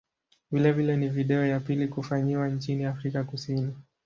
[0.51, 3.73] Vilevile ni video ya pili kufanyiwa nchini Afrika Kusini.